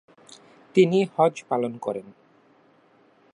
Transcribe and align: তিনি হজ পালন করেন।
তিনি 0.75 0.99
হজ 1.15 1.35
পালন 1.49 1.73
করেন। 1.77 2.07